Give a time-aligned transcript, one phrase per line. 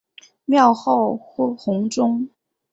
[0.45, 2.27] 庙号弘宗。